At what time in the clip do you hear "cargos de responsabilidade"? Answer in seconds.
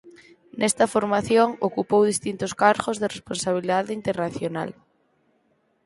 2.63-3.91